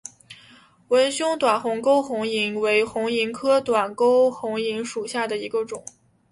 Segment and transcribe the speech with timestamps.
[0.87, 5.85] 纹胸短沟红萤为红萤科短沟红萤属下的一个种。